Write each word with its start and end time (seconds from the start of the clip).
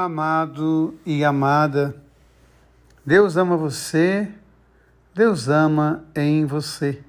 Amado 0.00 0.94
e 1.04 1.24
amada, 1.24 1.92
Deus 3.04 3.36
ama 3.36 3.56
você, 3.56 4.28
Deus 5.12 5.48
ama 5.48 6.04
em 6.14 6.46
você. 6.46 7.02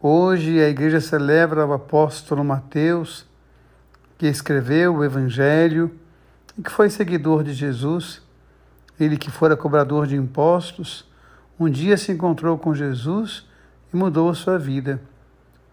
Hoje 0.00 0.60
a 0.60 0.68
igreja 0.68 1.00
celebra 1.00 1.66
o 1.66 1.72
apóstolo 1.72 2.44
Mateus, 2.44 3.26
que 4.16 4.28
escreveu 4.28 4.94
o 4.94 5.04
Evangelho 5.04 5.90
e 6.56 6.62
que 6.62 6.70
foi 6.70 6.88
seguidor 6.88 7.42
de 7.42 7.52
Jesus. 7.52 8.22
Ele 9.00 9.16
que 9.16 9.28
fora 9.28 9.56
cobrador 9.56 10.06
de 10.06 10.14
impostos, 10.14 11.04
um 11.58 11.68
dia 11.68 11.96
se 11.96 12.12
encontrou 12.12 12.56
com 12.56 12.72
Jesus 12.72 13.48
e 13.92 13.96
mudou 13.96 14.30
a 14.30 14.34
sua 14.36 14.60
vida. 14.60 15.02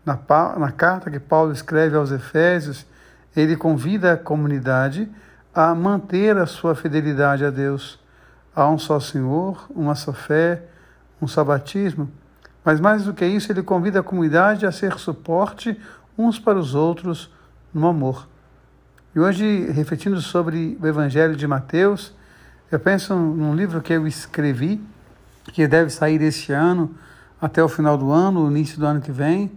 Na, 0.03 0.17
na 0.57 0.71
carta 0.71 1.11
que 1.11 1.19
Paulo 1.19 1.51
escreve 1.51 1.95
aos 1.95 2.09
Efésios, 2.09 2.87
ele 3.35 3.55
convida 3.55 4.13
a 4.13 4.17
comunidade 4.17 5.07
a 5.07 5.26
manter 5.73 6.37
a 6.37 6.45
sua 6.45 6.75
fidelidade 6.75 7.43
a 7.43 7.49
Deus. 7.49 7.99
Há 8.55 8.69
um 8.69 8.77
só 8.77 8.99
Senhor, 8.99 9.65
uma 9.69 9.95
só 9.95 10.13
fé, 10.13 10.63
um 11.21 11.27
só 11.27 11.43
batismo. 11.43 12.09
Mas 12.63 12.79
mais 12.79 13.05
do 13.05 13.13
que 13.13 13.25
isso, 13.25 13.51
ele 13.51 13.63
convida 13.63 14.01
a 14.01 14.03
comunidade 14.03 14.65
a 14.65 14.71
ser 14.71 14.99
suporte 14.99 15.79
uns 16.17 16.37
para 16.37 16.59
os 16.59 16.75
outros 16.75 17.31
no 17.73 17.87
amor. 17.87 18.27
E 19.15 19.19
hoje, 19.19 19.71
refletindo 19.71 20.21
sobre 20.21 20.77
o 20.79 20.85
Evangelho 20.85 21.35
de 21.35 21.47
Mateus, 21.47 22.13
eu 22.71 22.79
penso 22.79 23.15
num 23.15 23.55
livro 23.55 23.81
que 23.81 23.93
eu 23.93 24.05
escrevi, 24.05 24.79
que 25.53 25.67
deve 25.67 25.89
sair 25.89 26.21
este 26.21 26.51
ano, 26.51 26.93
até 27.41 27.63
o 27.63 27.69
final 27.69 27.97
do 27.97 28.11
ano, 28.11 28.47
início 28.47 28.79
do 28.79 28.85
ano 28.85 29.01
que 29.01 29.11
vem, 29.11 29.51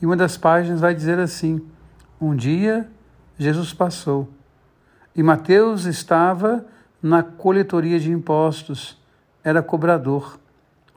e 0.00 0.06
uma 0.06 0.16
das 0.16 0.36
páginas 0.36 0.80
vai 0.80 0.94
dizer 0.94 1.18
assim: 1.18 1.60
Um 2.20 2.34
dia 2.34 2.88
Jesus 3.38 3.72
passou 3.74 4.32
e 5.14 5.22
Mateus 5.22 5.84
estava 5.84 6.64
na 7.02 7.22
coletoria 7.22 7.98
de 7.98 8.10
impostos, 8.10 8.98
era 9.44 9.62
cobrador, 9.62 10.38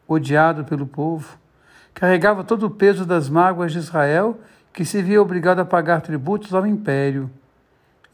odiado 0.08 0.64
pelo 0.64 0.86
povo, 0.86 1.38
carregava 1.94 2.44
todo 2.44 2.68
o 2.68 2.70
peso 2.70 3.06
das 3.06 3.30
mágoas 3.30 3.72
de 3.72 3.80
Israel, 3.80 4.40
que 4.72 4.86
se 4.86 5.02
via 5.02 5.22
obrigado 5.22 5.60
a 5.60 5.66
pagar 5.66 6.02
tributos 6.02 6.54
ao 6.54 6.66
império. 6.66 7.30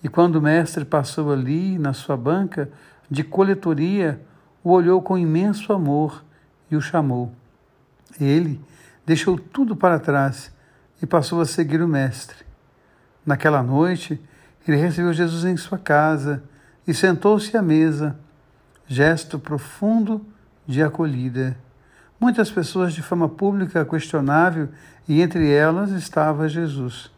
E 0.04 0.08
quando 0.10 0.38
o 0.38 0.42
mestre 0.42 0.86
passou 0.86 1.32
ali, 1.32 1.78
na 1.78 1.94
sua 1.94 2.16
banca 2.16 2.70
de 3.10 3.24
coletoria, 3.24 4.22
o 4.64 4.72
olhou 4.72 5.02
com 5.02 5.18
imenso 5.18 5.74
amor 5.74 6.24
e 6.70 6.76
o 6.76 6.82
chamou. 6.82 7.32
Ele 8.20 8.62
deixou 9.06 9.38
tudo 9.38 9.76
para 9.76 10.00
trás 10.00 10.52
e 11.02 11.06
passou 11.06 11.42
a 11.42 11.46
seguir 11.46 11.82
o 11.82 11.88
mestre. 11.88 12.38
Naquela 13.26 13.62
noite, 13.62 14.22
ele 14.68 14.78
recebeu 14.78 15.14
Jesus 15.14 15.46
em 15.46 15.58
sua 15.58 15.78
casa 15.78 16.44
e 16.88 16.94
sentou-se 16.94 17.56
à 17.56 17.62
mesa, 17.62 18.18
gesto 18.88 19.40
profundo 19.40 20.26
de 20.68 20.84
acolhida. 20.84 21.58
Muitas 22.20 22.52
pessoas 22.52 22.94
de 22.94 23.02
fama 23.02 23.28
pública 23.28 23.84
questionável 23.84 24.70
e 25.08 25.22
entre 25.22 25.50
elas 25.50 25.92
estava 25.92 26.48
Jesus. 26.48 27.12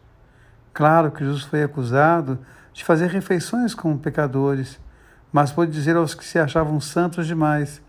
Claro 0.72 1.10
que 1.10 1.24
Jesus 1.24 1.42
foi 1.42 1.62
acusado 1.62 2.38
de 2.72 2.82
fazer 2.82 3.08
refeições 3.08 3.74
com 3.74 3.96
pecadores, 3.96 4.80
mas 5.32 5.52
pôde 5.52 5.70
dizer 5.70 5.96
aos 5.96 6.14
que 6.14 6.24
se 6.24 6.38
achavam 6.38 6.80
santos 6.80 7.26
demais: 7.26 7.80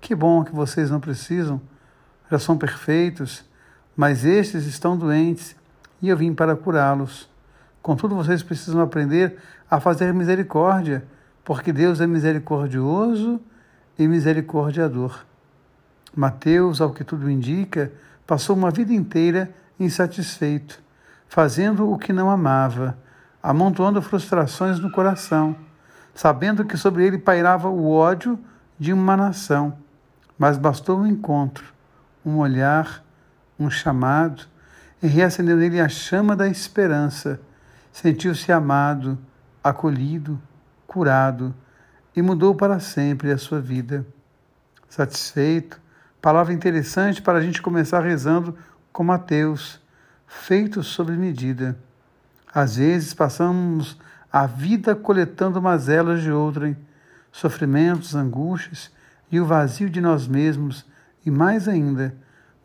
Que 0.00 0.14
bom 0.14 0.44
que 0.44 0.54
vocês 0.54 0.90
não 0.90 1.00
precisam, 1.00 1.60
já 2.30 2.38
são 2.38 2.56
perfeitos, 2.56 3.44
mas 3.96 4.24
estes 4.24 4.64
estão 4.64 4.96
doentes 4.96 5.56
e 6.00 6.08
eu 6.08 6.16
vim 6.16 6.32
para 6.32 6.56
curá-los. 6.56 7.28
Contudo, 7.82 8.14
vocês 8.14 8.42
precisam 8.42 8.80
aprender 8.80 9.38
a 9.70 9.80
fazer 9.80 10.12
misericórdia, 10.12 11.04
porque 11.44 11.72
Deus 11.72 12.00
é 12.00 12.06
misericordioso 12.06 13.40
e 13.98 14.06
misericordiador. 14.06 15.24
Mateus, 16.14 16.80
ao 16.80 16.92
que 16.92 17.04
tudo 17.04 17.30
indica, 17.30 17.90
passou 18.26 18.54
uma 18.54 18.70
vida 18.70 18.92
inteira 18.92 19.50
insatisfeito, 19.78 20.82
fazendo 21.26 21.90
o 21.90 21.96
que 21.96 22.12
não 22.12 22.30
amava, 22.30 22.98
amontoando 23.42 24.02
frustrações 24.02 24.78
no 24.78 24.90
coração, 24.90 25.56
sabendo 26.14 26.64
que 26.64 26.76
sobre 26.76 27.06
ele 27.06 27.16
pairava 27.16 27.68
o 27.68 27.90
ódio 27.90 28.38
de 28.78 28.92
uma 28.92 29.16
nação. 29.16 29.78
Mas 30.38 30.58
bastou 30.58 30.98
um 30.98 31.06
encontro, 31.06 31.72
um 32.24 32.38
olhar, 32.38 33.02
um 33.58 33.70
chamado, 33.70 34.42
e 35.02 35.06
reacendeu 35.06 35.56
nele 35.56 35.80
a 35.80 35.88
chama 35.88 36.36
da 36.36 36.46
esperança 36.46 37.40
sentiu-se 37.92 38.50
amado, 38.52 39.18
acolhido, 39.62 40.40
curado 40.86 41.54
e 42.14 42.22
mudou 42.22 42.54
para 42.54 42.80
sempre 42.80 43.30
a 43.30 43.38
sua 43.38 43.60
vida. 43.60 44.06
Satisfeito, 44.88 45.80
palavra 46.20 46.52
interessante 46.52 47.22
para 47.22 47.38
a 47.38 47.40
gente 47.40 47.62
começar 47.62 48.00
rezando 48.00 48.56
com 48.92 49.04
Mateus, 49.04 49.80
feito 50.26 50.82
sob 50.82 51.12
medida. 51.12 51.78
Às 52.52 52.76
vezes 52.76 53.14
passamos 53.14 53.98
a 54.32 54.46
vida 54.46 54.94
coletando 54.94 55.62
mazelas 55.62 56.22
de 56.22 56.30
outrem, 56.30 56.76
sofrimentos, 57.30 58.14
angústias 58.14 58.90
e 59.30 59.38
o 59.40 59.46
vazio 59.46 59.88
de 59.88 60.00
nós 60.00 60.26
mesmos, 60.26 60.84
e 61.24 61.30
mais 61.30 61.68
ainda, 61.68 62.14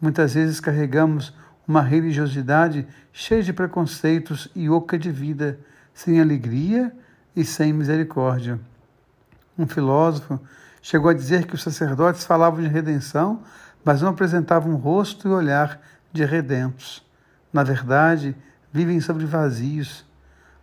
muitas 0.01 0.33
vezes 0.33 0.59
carregamos 0.59 1.33
uma 1.67 1.81
religiosidade 1.81 2.87
cheia 3.11 3.41
de 3.41 3.53
preconceitos 3.53 4.49
e 4.55 4.69
oca 4.69 4.97
de 4.97 5.11
vida, 5.11 5.59
sem 5.93 6.19
alegria 6.19 6.91
e 7.35 7.43
sem 7.43 7.73
misericórdia. 7.73 8.59
Um 9.57 9.67
filósofo 9.67 10.39
chegou 10.81 11.09
a 11.09 11.13
dizer 11.13 11.47
que 11.47 11.55
os 11.55 11.63
sacerdotes 11.63 12.25
falavam 12.25 12.61
de 12.61 12.67
redenção, 12.67 13.41
mas 13.83 14.01
não 14.01 14.09
apresentavam 14.09 14.75
rosto 14.75 15.27
e 15.27 15.31
olhar 15.31 15.79
de 16.11 16.25
redentos. 16.25 17.03
Na 17.51 17.63
verdade, 17.63 18.35
vivem 18.71 18.99
sobre 18.99 19.25
vazios. 19.25 20.05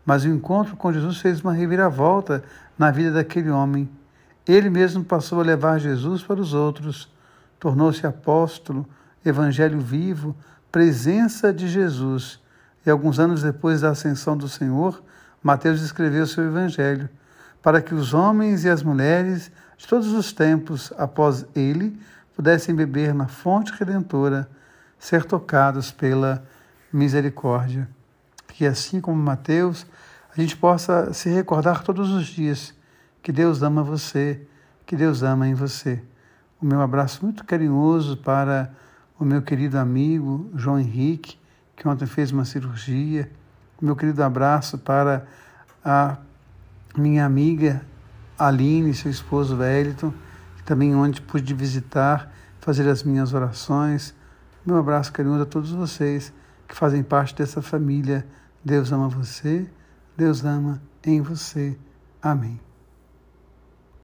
Mas 0.05 0.25
o 0.25 0.29
encontro 0.29 0.77
com 0.77 0.93
Jesus 0.93 1.19
fez 1.19 1.41
uma 1.41 1.53
reviravolta 1.53 2.43
na 2.79 2.91
vida 2.91 3.13
daquele 3.13 3.51
homem. 3.51 3.89
Ele 4.47 4.69
mesmo 4.69 5.05
passou 5.05 5.41
a 5.41 5.45
levar 5.45 5.79
Jesus 5.79 6.23
para 6.23 6.41
os 6.41 6.53
outros, 6.53 7.09
tornou-se 7.59 8.05
apóstolo, 8.07 8.87
evangelho 9.25 9.79
vivo, 9.81 10.37
presença 10.73 11.53
de 11.53 11.69
Jesus. 11.69 12.41
E 12.85 12.91
alguns 12.91 13.21
anos 13.21 13.43
depois 13.43 13.83
da 13.83 13.91
ascensão 13.91 14.37
do 14.37 14.49
Senhor, 14.49 15.01
Mateus 15.43 15.83
escreveu 15.83 16.27
seu 16.27 16.45
evangelho, 16.45 17.09
para 17.63 17.81
que 17.81 17.95
os 17.95 18.15
homens 18.15 18.65
e 18.65 18.71
as 18.71 18.83
mulheres 18.83 19.53
de 19.77 19.87
todos 19.87 20.09
os 20.13 20.33
tempos 20.33 20.93
após 20.97 21.45
ele 21.55 22.01
pudessem 22.35 22.75
beber 22.75 23.15
na 23.15 23.29
fonte 23.29 23.73
redentora, 23.73 24.49
ser 24.99 25.25
tocados 25.25 25.93
pela 25.93 26.43
misericórdia. 26.93 27.89
Que 28.49 28.67
assim 28.67 29.01
como 29.01 29.23
Mateus, 29.23 29.87
a 30.35 30.41
gente 30.41 30.57
possa 30.57 31.13
se 31.13 31.29
recordar 31.29 31.83
todos 31.83 32.11
os 32.11 32.27
dias 32.27 32.75
que 33.23 33.31
Deus 33.31 33.63
ama 33.63 33.83
você, 33.83 34.41
que 34.87 34.97
Deus 34.97 35.23
ama 35.23 35.47
em 35.47 35.55
você. 35.55 36.03
O 36.61 36.67
meu 36.67 36.81
abraço 36.81 37.25
muito 37.25 37.45
carinhoso 37.45 38.17
para 38.17 38.73
o 39.23 39.25
meu 39.25 39.41
querido 39.41 39.79
amigo 39.79 40.51
João 40.57 40.81
Henrique, 40.81 41.39
que 41.77 41.87
ontem 41.87 42.07
fez 42.07 42.33
uma 42.33 42.45
cirurgia, 42.45 43.31
o 43.81 43.85
meu 43.85 43.95
querido 43.95 44.21
abraço 44.21 44.77
para 44.77 45.25
a 45.85 46.17
minha 46.97 47.25
amiga 47.25 47.87
Aline, 48.37 48.93
seu 48.93 49.13
esposo 49.13 49.57
Wellington, 49.57 50.13
que 50.57 50.65
também 50.65 50.93
ontem 50.93 51.23
pude 51.23 51.55
visitar, 51.55 52.33
fazer 52.61 52.89
as 52.89 53.05
minhas 53.05 53.33
orações. 53.33 54.13
Meu 54.67 54.77
abraço 54.77 55.13
carinhoso 55.13 55.43
a 55.43 55.47
todos 55.47 55.71
vocês 55.71 56.33
que 56.67 56.75
fazem 56.75 57.05
parte 57.05 57.37
dessa 57.37 57.63
família. 57.63 58.27
Deus 58.65 58.91
ama 58.91 59.09
você, 59.09 59.71
Deus 60.17 60.45
ama 60.45 60.83
em 61.05 61.21
você. 61.21 61.79
Amém. 62.21 62.72